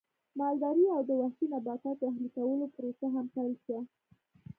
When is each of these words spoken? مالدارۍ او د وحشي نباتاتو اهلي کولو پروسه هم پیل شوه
مالدارۍ 0.39 0.83
او 0.95 1.01
د 1.09 1.11
وحشي 1.21 1.45
نباتاتو 1.53 2.03
اهلي 2.11 2.29
کولو 2.37 2.65
پروسه 2.75 3.05
هم 3.15 3.25
پیل 3.35 3.53
شوه 3.63 3.81